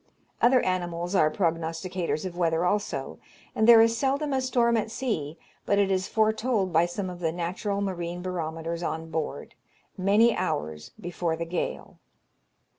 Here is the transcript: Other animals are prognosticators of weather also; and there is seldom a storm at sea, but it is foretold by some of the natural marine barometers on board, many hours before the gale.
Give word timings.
Other 0.41 0.61
animals 0.61 1.13
are 1.13 1.29
prognosticators 1.29 2.25
of 2.25 2.35
weather 2.35 2.65
also; 2.65 3.19
and 3.55 3.67
there 3.67 3.83
is 3.83 3.95
seldom 3.95 4.33
a 4.33 4.41
storm 4.41 4.75
at 4.75 4.89
sea, 4.89 5.37
but 5.63 5.77
it 5.77 5.91
is 5.91 6.07
foretold 6.07 6.73
by 6.73 6.87
some 6.87 7.07
of 7.07 7.19
the 7.19 7.31
natural 7.31 7.81
marine 7.81 8.23
barometers 8.23 8.81
on 8.81 9.11
board, 9.11 9.53
many 9.99 10.35
hours 10.35 10.89
before 10.99 11.35
the 11.35 11.45
gale. 11.45 11.99